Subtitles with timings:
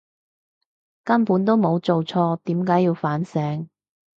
[1.03, 3.69] 根本都冇做錯，點解要反省！